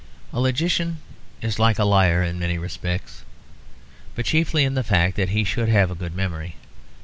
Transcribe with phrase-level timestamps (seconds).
[0.33, 0.97] A logician
[1.43, 3.23] is like a liar in many respects,
[4.15, 6.55] but chiefly in the fact that he should have a good memory.